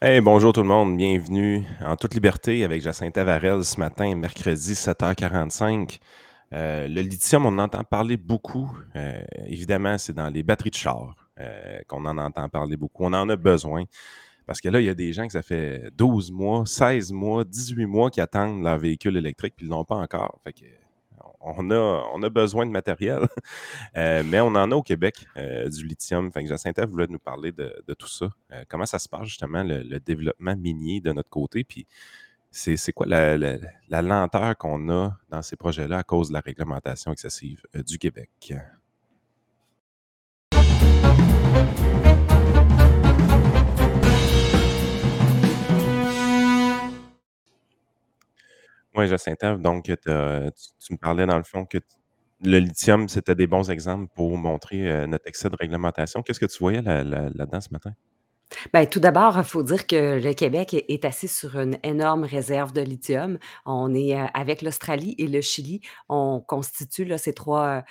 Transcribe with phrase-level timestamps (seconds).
[0.00, 4.74] Hey, bonjour tout le monde, bienvenue en toute liberté avec Jacinthe Avarel ce matin, mercredi
[4.74, 5.98] 7h45.
[6.52, 8.70] Euh, le lithium, on en entend parler beaucoup.
[8.94, 13.06] Euh, évidemment, c'est dans les batteries de char euh, qu'on en entend parler beaucoup.
[13.06, 13.86] On en a besoin
[14.46, 17.42] parce que là, il y a des gens que ça fait 12 mois, 16 mois,
[17.42, 20.40] 18 mois qui attendent leur véhicule électrique puis ils ne l'ont pas encore.
[21.40, 23.28] On a, on a besoin de matériel,
[23.96, 26.30] euh, mais on en a au Québec euh, du lithium.
[26.32, 28.28] Fait que Jacinthe voulait nous parler de, tout ça.
[28.52, 31.64] Euh, comment ça se passe justement le, développement minier de notre côté?
[31.64, 31.86] Puis
[32.50, 37.62] c'est quoi la lenteur qu'on a dans ces projets-là à cause de la réglementation excessive
[37.74, 38.54] du Québec?
[48.98, 51.78] Oui, Jacinthe, donc tu, me parlais dans le fond que
[52.42, 56.22] le lithium, c'était des bons exemples pour montrer notre excès de réglementation.
[56.24, 57.92] Qu'est-ce que tu voyais là-dedans ce matin?
[58.72, 62.72] Ben, tout d'abord, il faut dire que le Québec est assis sur une énorme réserve
[62.72, 63.38] de lithium.
[63.66, 67.84] On est, heu, avec l'Australie et le Chili, on constitue là, ces trois,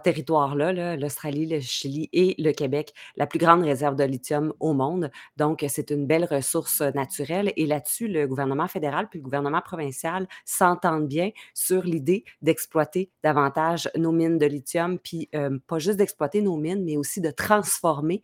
[0.00, 4.72] territoires-là, là, l'Australie, le Chili et le Québec, la plus grande réserve de lithium au
[4.72, 5.10] monde.
[5.36, 10.26] Donc, c'est une belle ressource naturelle et là-dessus, le gouvernement fédéral puis le gouvernement provincial
[10.46, 16.40] s'entendent bien sur l'idée d'exploiter davantage nos mines de lithium, puis, hem, pas juste d'exploiter
[16.40, 18.22] nos mines, mais aussi de transformer,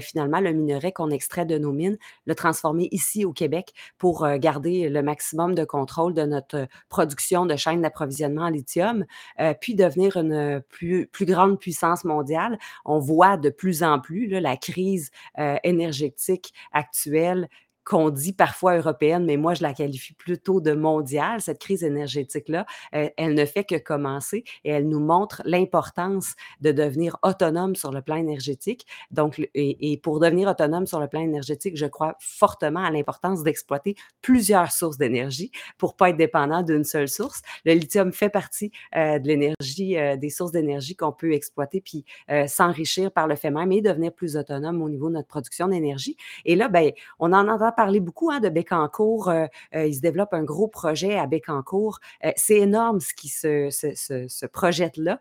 [0.00, 4.38] finalement le minerai qu'on extrait de nos mines, le transformer ici au Québec pour euh,
[4.38, 9.04] garder le maximum de contrôle de notre production de chaînes d'approvisionnement en lithium,
[9.38, 12.58] euh, puis devenir une plus, grande puissance mondiale.
[12.84, 17.48] On voit de plus en plus la crise euh, énergétique actuelle
[17.84, 22.66] qu'on dit parfois européenne, mais moi, je la qualifie plutôt de mondiale, cette crise énergétique-là,
[22.94, 27.90] euh, elle ne fait que commencer et elle nous montre l'importance de devenir autonome sur
[27.90, 28.86] le plan énergétique.
[29.10, 33.96] Donc, et, pour devenir autonome sur le plan énergétique, je crois fortement à l'importance d'exploiter
[34.20, 37.42] plusieurs sources d'énergie pour pas être dépendant d'une seule source.
[37.64, 42.04] Le lithium fait partie euh, de l'énergie, euh, des sources d'énergie qu'on peut exploiter puis
[42.46, 46.16] s'enrichir par le fait même et devenir plus autonome au niveau de notre production d'énergie.
[46.44, 49.28] Et là, ben, on en entend parler beaucoup hein, de Bécancour.
[49.28, 51.98] Euh, euh, il se développe un gros projet à Bécancour.
[52.24, 55.18] Euh, c'est énorme ce qui se, projette là.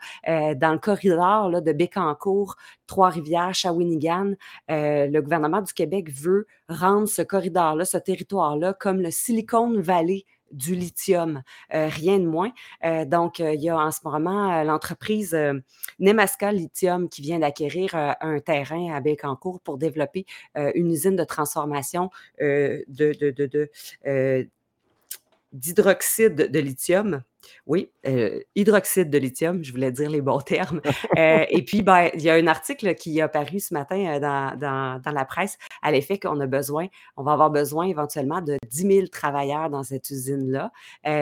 [0.56, 2.56] dans le corridor là, de Bécancour,
[2.88, 4.34] Trois-Rivières, Shawinigan,
[4.68, 10.76] le gouvernement du Québec veut rendre ce corridor-là, ce territoire-là, comme le Silicon Valley du
[10.76, 12.52] lithium, euh, rien de moins.
[12.84, 15.38] Euh, donc, euh, il y a en ce moment l'entreprise
[16.00, 20.26] Nemaska Lithium qui vient d'acquérir un terrain à Bécancourt pour développer
[20.56, 22.10] une usine de transformation
[22.40, 23.70] de, de
[25.52, 27.24] d'hydroxyde de lithium.
[27.66, 30.82] Oui, euh, hydroxyde de lithium, je voulais dire les bons termes.
[31.18, 34.20] Euh, et puis, ben, il y a un article qui a paru ce matin euh,
[34.20, 38.58] dans, dans, la presse à l'effet qu'on a besoin, on va avoir besoin éventuellement de
[38.70, 40.72] 10 000 travailleurs dans cette usine-là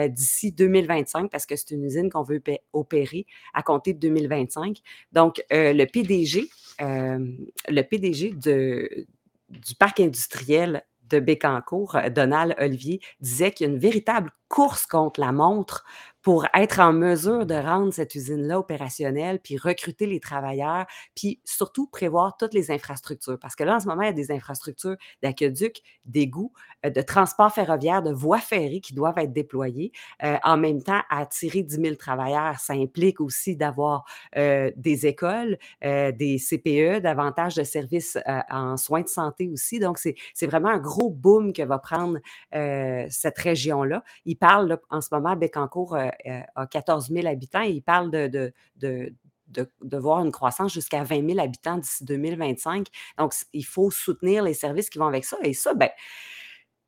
[0.08, 2.42] d'ici 2025 parce que c'est une usine qu'on veut
[2.72, 4.78] opérer à compter de 2025.
[5.12, 6.48] Donc, le PDG,
[6.78, 9.06] le PDG de,
[9.50, 15.20] du parc industriel de Bécancour, Donald Olivier, disait qu'il y a une véritable course contre
[15.20, 15.84] la montre
[16.22, 21.86] pour être en mesure de rendre cette usine-là opérationnelle, puis recruter les travailleurs, puis surtout
[21.86, 23.38] prévoir toutes les infrastructures.
[23.38, 26.52] Parce que là, en ce moment, il y a des infrastructures d'aqueduc, d'égouts,
[26.84, 29.92] euh, de transport ferroviaire, de voies ferrées qui doivent être déployées.
[30.22, 34.04] Euh, en même temps, attirer 10 000 travailleurs, ça implique aussi d'avoir
[34.36, 38.18] euh, des écoles, des CPE, davantage de services
[38.50, 39.78] en soins de santé aussi.
[39.78, 42.18] Donc, c'est vraiment un gros boom que va prendre
[42.52, 44.02] cette région-là.
[44.40, 50.24] Parle en ce moment, Bécancourt a 14 000 habitants et il parle de, de, voir
[50.24, 52.88] une croissance jusqu'à 20 000 habitants d'ici 2025.
[53.18, 55.36] Donc, il faut soutenir les services qui vont avec ça.
[55.42, 55.90] Et ça, ben,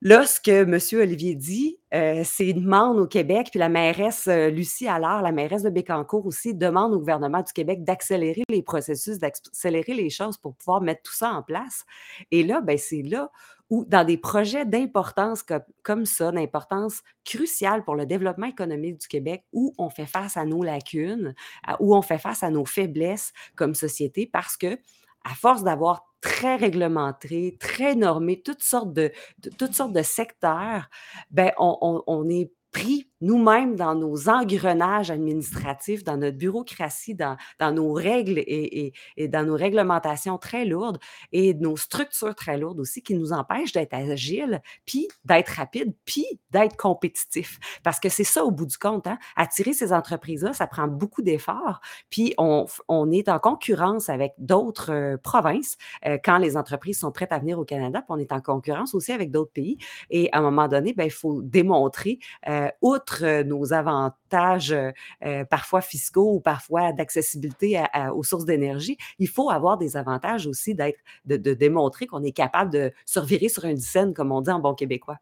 [0.05, 1.01] Là, ce que M.
[1.01, 5.63] Olivier dit, euh, c'est demande au Québec, puis la mairesse euh, Lucie Allard, la mairesse
[5.63, 10.57] de Bécancour aussi, demande au gouvernement du Québec d'accélérer les processus, d'accélérer les choses pour
[10.57, 11.85] pouvoir mettre tout ça en place.
[12.33, 13.31] Et là, ben, c'est là
[13.73, 15.43] où, dans des projets d'importance
[15.83, 20.45] comme, ça, d'importance cruciale pour le développement économique du Québec, où on fait face à
[20.45, 21.35] nos lacunes,
[21.81, 24.79] où on fait face à nos faiblesses comme société, parce que
[25.25, 29.11] à force d'avoir très réglementé, très normé, toutes sortes de,
[29.57, 30.91] toutes sortes de secteurs,
[31.31, 37.73] ben on, on est pris nous-mêmes, dans nos engrenages administratifs, dans notre bureaucratie, dans, dans
[37.73, 40.99] nos règles et, et, et, dans nos réglementations très lourdes
[41.31, 46.27] et nos structures très lourdes aussi qui nous empêchent d'être agiles, puis d'être rapides, puis
[46.51, 47.59] d'être compétitifs.
[47.83, 49.07] Parce que c'est ça au bout du compte.
[49.07, 49.19] Hein?
[49.37, 51.81] Attirer ces entreprises-là, ça prend beaucoup d'efforts.
[52.11, 55.77] Puis on, on, est en concurrence avec d'autres euh, provinces
[56.07, 58.95] euh, quand les entreprises sont prêtes à venir au Canada, puis on est en concurrence
[58.95, 59.79] aussi avec d'autres pays.
[60.11, 62.19] Et à un moment donné, ben, il faut démontrer,
[62.49, 67.83] euh, outre euh, nos avantages euh, parfois fiscaux ou parfois d'accessibilité
[68.15, 72.73] aux sources d'énergie, il faut avoir des avantages aussi d'être, de, démontrer qu'on est capable
[72.73, 75.19] de survirer sur une scène, comme on dit en bon québécois.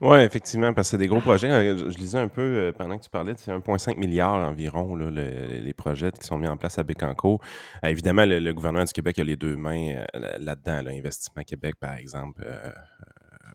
[0.00, 1.48] Oui, effectivement, parce que c'est des gros projets.
[1.48, 6.12] Je lisais un peu pendant que tu parlais, c'est 1,5 milliard environ là, les projets
[6.12, 7.40] qui sont mis en place à Bécancour.
[7.82, 10.82] évidemment, le, gouvernement du Québec a les deux mains là-dedans.
[10.82, 12.44] L'investissement Québec, par exemple,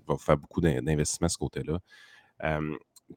[0.07, 1.79] va faire beaucoup d'investissements à ce côté-là.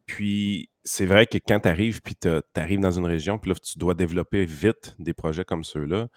[0.06, 3.56] Puis, c'est vrai que quand tu arrives, puis tu arrives dans une région, puis là,
[3.56, 6.08] tu dois développer vite des projets comme ceux-là,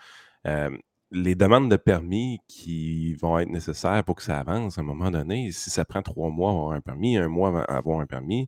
[1.11, 5.11] les demandes de permis qui vont être nécessaires pour que ça avance à un moment
[5.11, 8.05] donné, si ça prend trois mois à avoir un permis, un mois à avoir un
[8.05, 8.47] permis,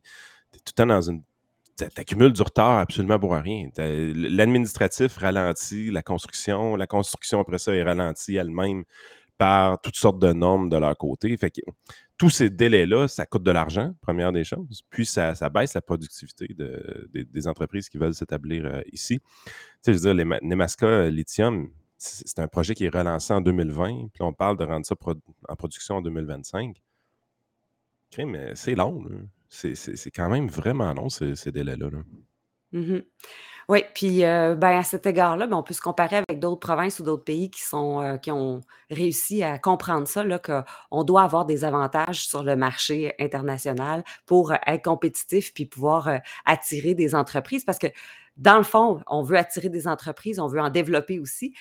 [0.52, 1.22] tu es tout le temps dans une.
[1.78, 3.68] Tu accumules du retard absolument pour rien.
[3.78, 8.84] L'administratif ralentit la construction, la construction après ça est ralentie elle-même
[9.38, 11.36] par toutes sortes de normes de leur côté.
[11.36, 11.60] Fait que
[12.18, 16.48] tous ces délais-là, ça coûte de l'argent, première des choses, puis ça, baisse la productivité
[17.12, 19.20] des entreprises qui veulent s'établir euh, ici.
[19.20, 23.32] Tu sais, je veux dire, les, Nemaska euh, Lithium, c'est un projet qui est relancé
[23.32, 24.94] en 2020, puis on parle de rendre ça
[25.48, 26.82] en production en 2025.
[28.18, 29.04] mais c'est long,
[29.48, 31.88] c'est quand même vraiment long, ces, délais-là.
[32.72, 32.98] Mmh
[33.68, 37.00] oui, puis euh, ben, à cet égard-là, ben, on peut se comparer avec d'autres provinces
[37.00, 41.44] ou d'autres pays qui, sont, euh, qui ont réussi à comprendre ça, qu'on doit avoir
[41.44, 46.16] des avantages sur le marché international pour être compétitif puis pouvoir euh,
[46.46, 47.64] attirer des entreprises.
[47.66, 47.88] Parce que
[48.38, 51.54] dans le fond, on veut attirer des entreprises, on veut en développer aussi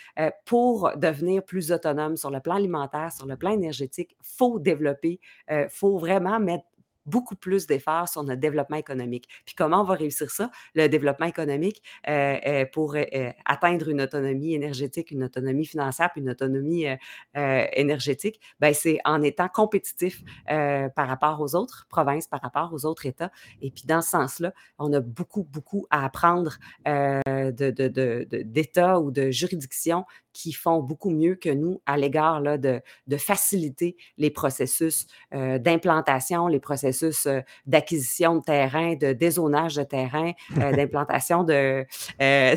[0.46, 4.16] pour devenir plus autonome sur le plan alimentaire, sur le plan énergétique.
[4.20, 5.20] Il faut développer,
[5.50, 6.66] il faut vraiment mettre
[7.08, 9.28] beaucoup plus d'efforts sur notre développement économique.
[9.46, 10.52] Puis comment on va réussir ça?
[10.76, 16.22] Le développement économique euh, euh, pour euh, atteindre une autonomie énergétique, une autonomie financière, puis
[16.22, 16.86] une autonomie
[17.34, 23.06] énergétique, ben, c'est en étant compétitif par rapport aux autres provinces, par rapport aux autres
[23.06, 23.32] États.
[23.62, 29.32] Et puis dans ce sens-là, on a beaucoup, beaucoup à apprendre d'États de, ou de
[29.32, 30.06] juridictions
[30.38, 36.48] qui font beaucoup mieux que nous à l'égard de, de, faciliter les processus euh, d'implantation,
[36.48, 41.86] les processus euh, d'acquisition de terrain, de dézonage de terrain, euh, d'implantation de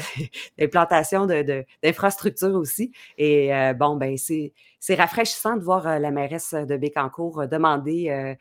[0.58, 2.92] d'implantation d'infrastructures aussi.
[3.16, 8.36] Et bon, ben c'est c'est rafraîchissant de voir la mairesse de Bécancour demander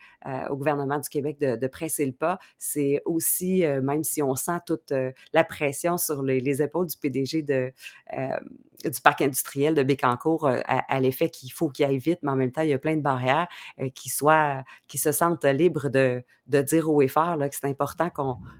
[0.49, 2.39] au gouvernement du Québec de, presser le pas.
[2.57, 4.93] C'est aussi, même si on sent toute
[5.33, 11.51] la pression sur les, épaules du PDG du parc industriel de Bécancour à, l'effet qu'il
[11.51, 13.47] faut qu'il aille vite, mais en même temps, il y a plein de barrières
[13.93, 18.09] qui, soient, qui se sentent libres de, dire haut et fort que c'est important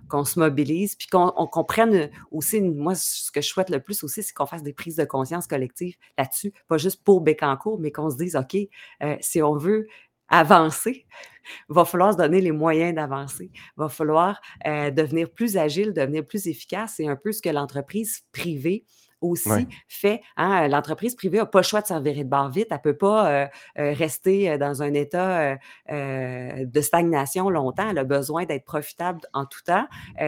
[0.07, 4.23] qu'on se mobilise, puis qu'on comprenne aussi, moi, ce que je souhaite le plus aussi,
[4.23, 8.09] c'est qu'on fasse des prises de conscience collectives là-dessus, pas juste pour Bécancourt, mais qu'on
[8.09, 8.55] se dise, OK,
[9.03, 9.87] euh, si on veut
[10.27, 11.05] avancer,
[11.69, 13.51] va falloir se donner les moyens d'avancer.
[13.77, 16.95] Va falloir euh, devenir plus agile, devenir plus efficace.
[16.97, 18.85] C'est un peu ce que l'entreprise privée
[19.21, 20.21] aussi fait.
[20.37, 22.67] Hein, l'entreprise privée n'a pas le choix de s'en virer de bord vite.
[22.71, 25.57] Elle ne peut pas euh, euh, rester dans un état
[25.91, 27.89] euh, de stagnation longtemps.
[27.89, 29.87] Elle a besoin d'être profitable en tout temps.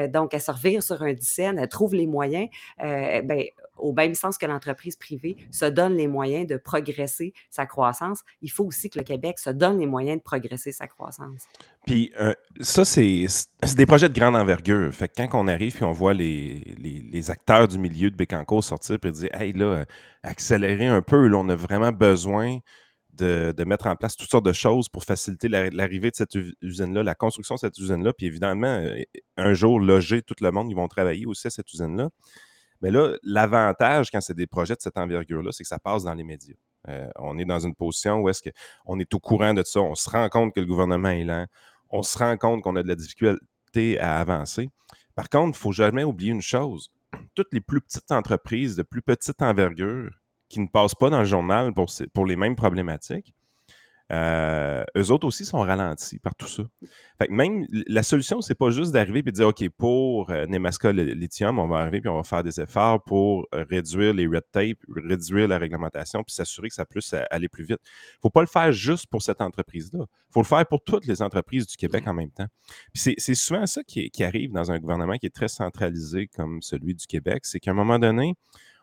[0.10, 2.50] donc, elle se revire sur un dixaine, elle trouve les moyens.
[2.80, 3.44] Ben,
[3.78, 8.52] au même sens que l'entreprise privée se donne les moyens de progresser sa croissance, il
[8.52, 11.48] faut aussi que le Québec se donne les moyens de progresser sa croissance.
[11.86, 13.26] Puis euh, ça, c'est
[13.76, 14.94] des projets de grande envergure.
[14.94, 18.64] Fait que quand on arrive et on voit les, les, acteurs du milieu de Bécancourt
[18.84, 19.86] sortir et dire Hey, là,
[20.24, 22.60] accélérer un peu, là, on a vraiment besoin
[23.14, 27.04] de, de, mettre en place toutes sortes de choses pour faciliter l'arrivée de cette usine-là,
[27.04, 29.02] la construction de cette usine-là, puis évidemment, euh,
[29.38, 32.10] un jour, loger tout le monde, ils vont travailler aussi à cette usine-là.
[32.82, 36.14] Mais là, l'avantage quand c'est des projets de cette envergure-là, c'est que ça passe dans
[36.14, 36.56] les médias.
[36.88, 39.94] Euh, on est dans une position où est-ce qu'on est au courant de ça, on
[39.94, 41.46] se rend compte que le gouvernement est lent,
[41.90, 44.70] on se rend compte qu'on a de la difficulté à avancer.
[45.16, 46.92] Par contre, il ne faut jamais oublier une chose.
[47.36, 50.12] Toutes les plus petites entreprises de plus petite envergure
[50.50, 53.34] qui ne passent pas dans le journal pour, pour les mêmes problématiques,
[54.12, 56.64] euh, eux autres aussi sont ralentis par tout ça.
[57.18, 60.46] Fait que même la solution, c'est pas juste d'arriver et de dire OK, pour euh,
[60.48, 64.28] Nemaska Lithium, on va arriver et on va faire des efforts pour euh, réduire les
[64.28, 67.80] red tape, réduire la réglementation, puis s'assurer que ça puisse aller plus vite.
[67.84, 70.00] Il ne faut pas le faire juste pour cette entreprise-là.
[70.02, 72.48] Il faut le faire pour toutes les entreprises du Québec en même temps.
[72.94, 76.62] Puis c'est souvent ça qui, qui arrive dans un gouvernement qui est très centralisé comme
[76.62, 78.36] celui du Québec, c'est qu'à un moment donné,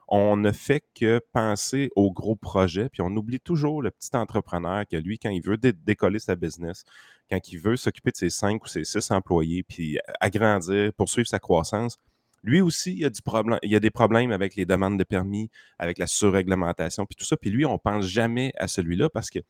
[0.09, 4.85] on ne fait que penser aux gros projets, puis on oublie toujours le petit entrepreneur
[4.91, 6.85] que lui, quand il veut décoller sa business,
[7.31, 11.39] quand il veut s'occuper de ses cinq ou ses six employés, puis agrandir, poursuivre sa
[11.39, 11.99] croissance,
[12.43, 14.99] lui aussi, il y a, du problème, il y a des problèmes avec les demandes
[14.99, 17.37] de permis, avec la surréglementation, puis tout ça.
[17.37, 19.41] Puis lui, on ne pense jamais à celui-là parce que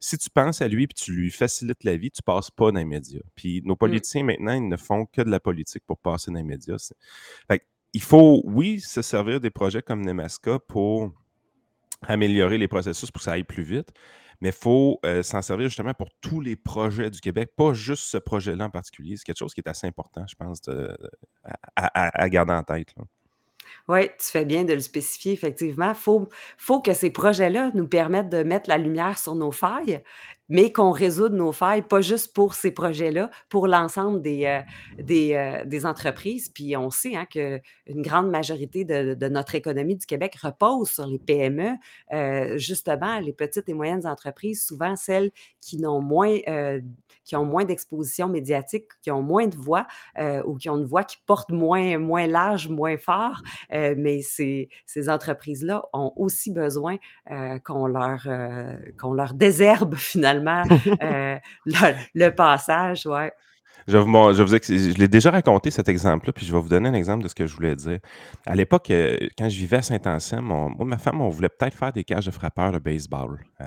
[0.00, 2.72] si tu penses à lui puis tu lui facilites la vie, tu ne passes pas
[2.72, 3.20] dans les médias.
[3.36, 3.78] Puis nos mmh.
[3.78, 6.92] politiciens, maintenant, ils ne font que de la politique pour passer dans les médias.
[7.48, 11.12] Fait il faut, oui, se servir des projets comme Nemaska pour
[12.02, 13.92] améliorer les processus pour que ça aille plus vite,
[14.40, 18.04] mais il faut euh, s'en servir justement pour tous les projets du Québec, pas juste
[18.04, 19.16] ce projet-là en particulier.
[19.16, 20.60] C'est quelque chose qui est assez important, je pense,
[21.76, 22.92] à, garder en tête.
[23.88, 25.90] Oui, tu fais bien de le spécifier, effectivement.
[25.90, 30.02] Il faut, faut que ces projets-là nous permettent de mettre la lumière sur nos failles
[30.52, 34.60] mais qu'on résoudre nos failles, pas juste pour ces projets-là, pour l'ensemble des, euh,
[35.00, 36.50] euh, des, entreprises.
[36.50, 41.18] Puis on sait hein, qu'une grande majorité de, notre économie du Québec repose sur les
[41.18, 41.70] PME.
[42.12, 45.30] Euh, justement, les petites et moyennes entreprises, souvent celles
[45.62, 46.36] qui n'ont moins,
[47.24, 49.86] qui ont moins d'exposition médiatique, qui ont moins de voix
[50.44, 53.40] ou qui ont une voix qui porte moins, moins large, moins fort.
[53.70, 56.98] mais ces, ces entreprises-là ont aussi besoin
[57.64, 58.26] qu'on leur,
[59.00, 60.41] qu'on leur désherbe finalement
[61.02, 61.38] Euh,
[62.14, 63.32] le, passage, ouais.
[63.88, 66.94] Je, vous, je, je l'ai déjà raconté cet exemple-là, puis je vais vous donner un
[66.94, 67.98] exemple de ce que je voulais dire.
[68.46, 71.92] À l'époque, euh, quand je vivais à Saint-Ancien, moi, ma femme, on voulait peut-être faire
[71.92, 73.66] des cages de frappeurs de baseball euh,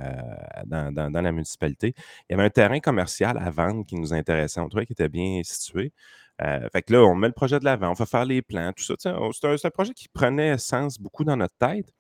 [0.65, 1.94] dans, la municipalité.
[2.29, 4.60] Il y avait un terrain commercial à vendre qui nous intéressait.
[4.62, 5.91] On trouvait qu'il était bien situé.
[6.39, 8.84] fait que là, on met le projet de l'avant, on fait faire les plans, tout
[8.84, 8.96] ça.
[8.98, 11.91] C'est un, un, projet qui prenait sens beaucoup dans notre tête.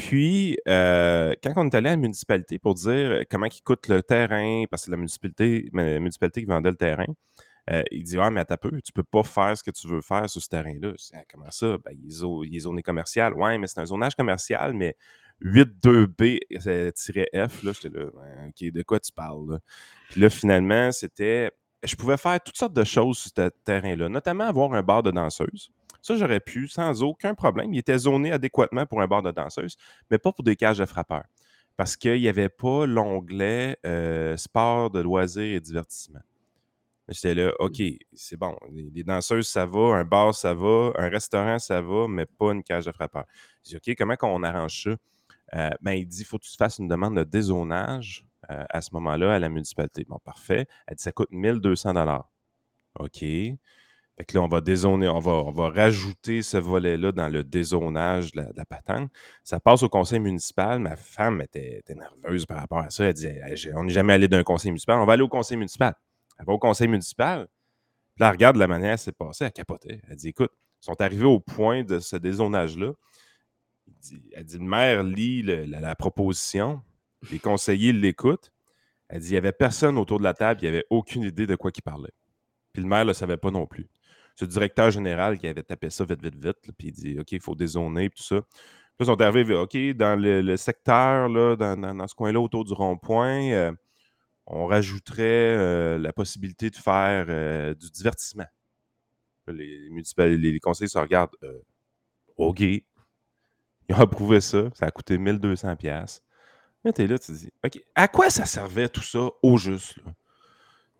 [0.00, 3.86] Puis, euh, quand on est allé à la municipalité pour dire euh, comment il coûte
[3.88, 7.04] le terrain, parce que la municipalité, la municipalité qui vendait le terrain,
[7.70, 10.00] euh, il dit Ah, mais à peu, tu peux pas faire ce que tu veux
[10.00, 10.92] faire sur ce terrain-là.
[11.12, 11.76] Ah, comment ça?
[11.84, 13.34] Ben, il, est zoné commercial.
[13.34, 14.96] Ouais, mais c'est un zonage commercial, mais
[15.42, 19.60] 8.2B-F, là, j'étais là, OK, de quoi tu parles?
[20.10, 21.50] Puis là, finalement, c'était.
[21.84, 25.10] Je pouvais faire toutes sortes de choses sur ce terrain-là, notamment avoir un bar de
[25.10, 25.70] danseuse.
[26.02, 27.72] Ça, j'aurais pu sans aucun problème.
[27.74, 29.76] Il était zoné adéquatement pour un bar de danseuse,
[30.10, 31.24] mais pas pour des cages de frappeurs.
[31.76, 36.20] Parce qu'il n'y avait pas l'onglet euh, sport, de loisirs et divertissement.
[37.10, 37.96] J'étais là, OK, mmh.
[38.14, 38.56] c'est bon.
[38.70, 39.96] Les, danseuses, ça va.
[39.96, 40.92] Un bar, ça va.
[40.96, 43.24] Un restaurant, ça va, mais pas une cage de frappeurs.
[43.64, 44.90] Je dis, OK, comment on arrange ça?
[45.54, 48.80] Euh, ben, il dit, il faut que tu fasses une demande de dézonage euh, à
[48.80, 50.04] ce moment-là à la municipalité.
[50.08, 50.66] Bon, parfait.
[50.86, 51.94] Elle dit, ça coûte 1200
[52.98, 53.24] OK.
[54.20, 54.60] Fait là, on va
[55.32, 59.10] on va, rajouter ce volet-là dans le dézonage de la, patente.
[59.44, 60.78] Ça passe au conseil municipal.
[60.78, 63.04] Ma femme était, nerveuse par rapport à ça.
[63.04, 63.28] Elle dit
[63.74, 65.94] On n'est jamais allé d'un conseil municipal, on va aller au conseil municipal.
[66.38, 67.48] Elle va au conseil municipal.
[68.18, 70.02] Là, regarde la manière c'est passé, elle capotait.
[70.06, 72.92] Elle dit Écoute, ils sont arrivés au point de ce dézonage-là.
[74.34, 76.82] Elle dit Le maire lit la, proposition,
[77.30, 78.52] les conseillers l'écoutent.
[79.08, 81.46] Elle dit Il n'y avait personne autour de la table, il n'y avait aucune idée
[81.46, 82.12] de quoi il parlait.
[82.74, 83.88] Puis le maire ne le savait pas non plus.
[84.40, 86.56] C'est le directeur général qui avait tapé ça vite, vite, vite.
[86.78, 88.40] puis il dit OK, il faut dézoner, tout ça.
[88.40, 93.50] Puis ils sont arrivés, OK, dans le, secteur, là, dans, ce coin-là, autour du rond-point,
[93.50, 93.70] euh,
[94.46, 98.46] on rajouterait euh, la possibilité de faire euh, du divertissement.
[99.46, 101.36] Les, les, les conseillers se regardent
[102.38, 102.60] OK.
[102.60, 102.82] Ils
[103.90, 104.70] ont approuvé ça.
[104.72, 106.20] Ça a coûté 1200$.
[106.82, 109.58] Mais tu es là, tu te dis OK, à quoi ça servait tout ça au
[109.58, 109.96] juste?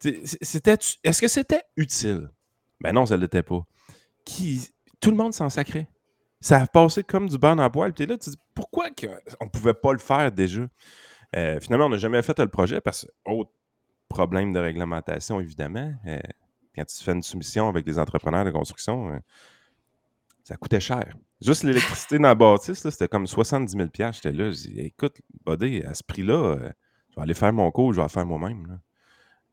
[0.05, 2.29] Est-ce que c'était utile?
[2.81, 3.65] Ben non, ça ne l'était pas.
[4.25, 4.69] Qui,
[5.01, 5.89] tout le monde s'en sacrait.
[6.41, 7.93] Ça a passé comme du beurre en poil.
[7.93, 8.87] Puis là, tu dis, pourquoi
[9.41, 10.63] on ne pouvait pas le faire déjà?
[11.37, 13.51] Euh, finalement, on n'a jamais fait le projet parce que, autre
[14.09, 16.19] problème de réglementation, évidemment, euh,
[16.75, 19.19] quand tu fais une soumission avec des entrepreneurs de construction, euh,
[20.45, 21.15] ça coûtait cher.
[21.41, 25.95] Juste l'électricité dans la bâtisse, c'était comme 70 000 J'étais là, je dis, écoute, à
[25.95, 26.57] ce prix-là,
[27.11, 28.81] je vais aller faire mon cours, je vais le faire moi-même.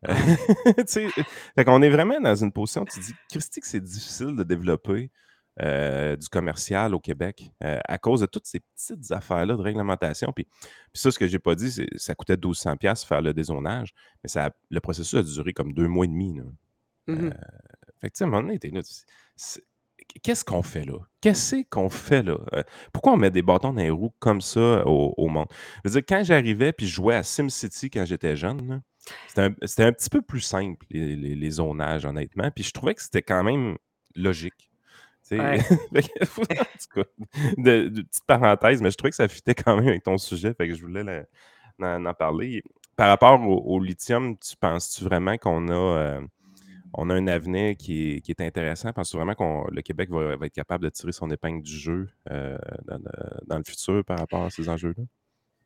[0.88, 5.10] fait qu'on est vraiment dans une position, tu dis, Christy, que c'est difficile de développer
[5.60, 10.32] euh, du commercial au Québec euh, à cause de toutes ces petites affaires-là de réglementation.
[10.32, 13.92] Puis, puis ça, ce que j'ai pas dit, c'est ça coûtait 1200$ faire le dézonage,
[14.24, 16.38] mais ça le processus a duré comme deux mois et demi.
[16.38, 16.44] Là.
[17.10, 17.32] Euh,
[18.00, 18.82] fait que, tu sais, à un moment donné, là,
[20.22, 21.00] qu'est-ce qu'on fait là?
[21.22, 22.38] Qu'est-ce qu'on fait là?
[22.54, 22.64] Euh,
[22.94, 25.48] pourquoi on met des bâtons dans les roues comme ça au, au monde?
[25.84, 28.80] Je veux dire, quand j'arrivais puis je jouais à SimCity quand j'étais jeune, là,
[29.28, 29.42] c'était
[29.84, 32.50] un, un petit peu plus simple, les, les- les zonages, honnêtement.
[32.52, 33.78] Puis je trouvais que c'était quand même
[34.16, 34.72] logique.
[35.28, 35.60] Tu sais, Ouais.
[36.94, 37.04] cas,
[37.58, 40.54] de, de- petite parenthèse, mais je trouvais que ça fitait quand même avec ton sujet,
[40.54, 41.26] fait que je voulais la-
[41.80, 42.64] en, en parler.
[42.96, 46.22] Par rapport au, au lithium, tu penses-tu vraiment qu'on a, euh,
[46.94, 48.92] on a un avenir qui est, qui est intéressant?
[48.94, 52.10] Penses-tu vraiment que le Québec va, va être capable de tirer son épingle du jeu
[52.32, 55.04] euh, dans, le- dans le futur par rapport à ces enjeux-là?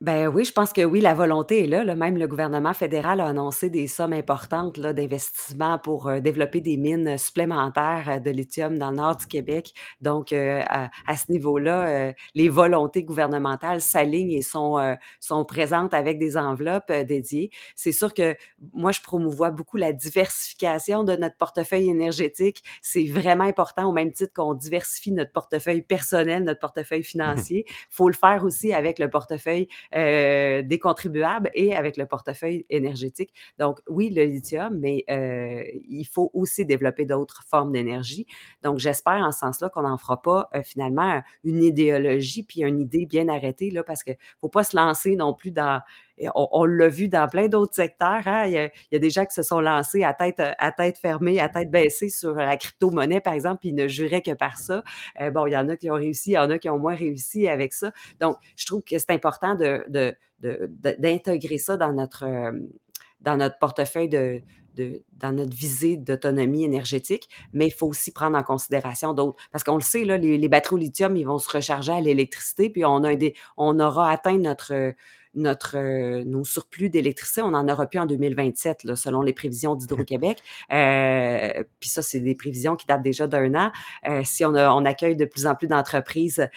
[0.01, 1.93] Ben oui, je pense que oui, la volonté est là, là.
[1.93, 6.75] Même le gouvernement fédéral a annoncé des sommes importantes là, d'investissement pour euh, développer des
[6.75, 9.74] mines supplémentaires euh, de lithium dans le nord du Québec.
[10.01, 15.46] Donc, euh, à, à ce niveau-là, euh, les volontés gouvernementales s'alignent et sont, euh, sont
[15.46, 17.51] présentes avec des enveloppes euh, dédiées.
[17.75, 18.36] C'est sûr que
[18.74, 22.63] moi, je promouvois beaucoup la diversification de notre portefeuille énergétique.
[22.81, 27.03] C'est vraiment important au même titre qu'on diversifie notre portefeuille personnel, notre portefeuille
[27.43, 27.65] financier.
[27.67, 32.65] Il faut le faire aussi avec le portefeuille euh, des contribuables et avec le portefeuille
[32.69, 33.33] énergétique.
[33.60, 38.25] Donc, oui, le lithium, mais euh, il faut aussi développer d'autres formes d'énergie.
[38.63, 42.79] Donc, j'espère en ce sens-là qu'on n'en fera pas euh, finalement une idéologie puis une
[42.79, 45.81] idée bien arrêtée, là, parce qu'il ne faut pas se lancer non plus dans.
[46.35, 48.27] On, l'a vu dans plein d'autres secteurs.
[48.27, 50.41] hein, Il, y a, des gens qui se sont lancés à tête,
[50.97, 54.57] fermée, à tête baissée sur la crypto-monnaie, par exemple, puis ils ne juraient que par
[54.57, 54.83] ça.
[55.19, 56.79] Euh, bon, il y en a qui ont réussi, il y en a qui ont
[56.79, 57.91] moins réussi avec ça.
[58.19, 60.15] Donc, je trouve que c'est important de, de-
[60.97, 62.51] d'intégrer ça dans notre, euh,
[63.21, 64.41] dans notre portefeuille de,
[65.17, 69.37] dans notre visée d'autonomie énergétique, mais il faut aussi prendre en considération d'autres.
[69.51, 72.69] Parce qu'on le sait, là, les, batteries au lithium, ils vont se recharger à l'électricité,
[72.69, 73.11] puis on, a
[73.57, 74.93] on aura atteint notre,
[75.33, 77.41] notre, euh, nos surplus d'électricité.
[77.41, 80.39] On n'en aura plus en 2027, là, selon les prévisions d'Hydro-Québec.
[80.71, 83.71] Euh, puis ça, c'est des prévisions qui datent déjà d'un an.
[84.07, 86.47] Euh, si on, a- on accueille de plus en plus d'entreprises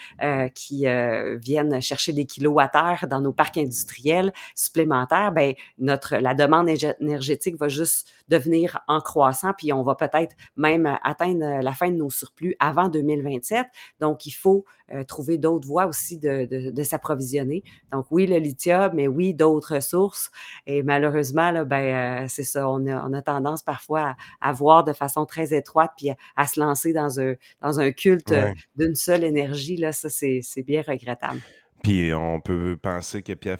[0.53, 7.55] qui viennent chercher des kilowattheures dans nos parcs industriels supplémentaires, ben, notre, la demande énergétique
[7.57, 12.09] va juste devenir en croissant, puis on va peut-être même atteindre la fin de nos
[12.09, 13.67] surplus avant 2027.
[13.99, 17.63] Donc, il faut euh, trouver d'autres voies aussi de, de- de s'approvisionner.
[17.91, 20.31] Donc, oui, le lithium, mais oui, d'autres sources.
[20.67, 24.53] Et malheureusement, là, ben, euh, c'est ça, on a, on a tendance parfois à, à
[24.53, 28.31] voir de façon très étroite, puis à, à se lancer dans un, dans un culte
[28.31, 28.53] euh, Ouais.
[28.75, 29.77] d'une seule énergie.
[29.77, 31.41] Là, ça, c'est c'est bien regrettable.
[31.83, 33.59] Puis on peut penser que Pierre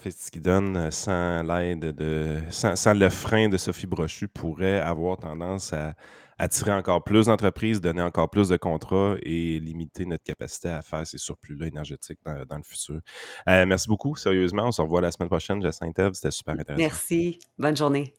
[0.77, 5.93] euh, sans l'aide de, sans, sans le frein de Sophie Brochu, pourrait avoir tendance à
[6.37, 11.05] attirer encore plus d'entreprises, donner encore plus de contrats et limiter notre capacité à faire
[11.05, 12.99] ces surplus-là énergétiques dans, le futur.
[13.47, 14.67] Euh, merci beaucoup, sérieusement.
[14.67, 16.13] On se revoit la semaine prochaine, Jacinthe.
[16.13, 16.77] C'était super intéressant.
[16.77, 17.39] Merci.
[17.57, 18.13] Bonne journée.